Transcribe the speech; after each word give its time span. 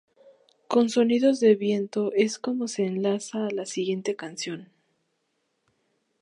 Con 0.67 0.89
sonidos 0.89 1.39
de 1.41 1.53
viento 1.53 2.11
es 2.15 2.39
como 2.39 2.67
se 2.67 2.87
enlaza 2.87 3.45
a 3.45 3.51
la 3.51 3.67
siguiente 3.67 4.15
canción. 4.15 4.69